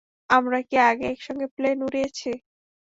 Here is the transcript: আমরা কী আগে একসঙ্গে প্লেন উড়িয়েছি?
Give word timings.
আমরা 0.29 0.59
কী 0.69 0.75
আগে 0.89 1.05
একসঙ্গে 1.09 1.47
প্লেন 1.55 1.77
উড়িয়েছি? 1.83 2.29